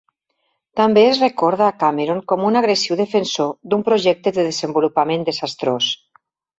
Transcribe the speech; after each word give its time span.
També 0.79 1.03
es 1.09 1.19
recorda 1.23 1.67
a 1.67 1.75
Cameron 1.83 2.23
com 2.33 2.47
un 2.49 2.59
agressiu 2.63 2.99
defensor 3.05 3.55
d'un 3.73 3.87
projecte 3.93 4.37
de 4.41 4.51
desenvolupament 4.53 5.33
desastrós. 5.33 5.97